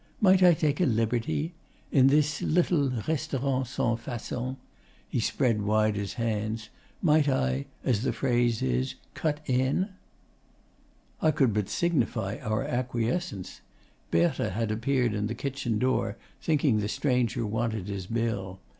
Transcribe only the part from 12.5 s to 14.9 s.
acquiescence. Berthe had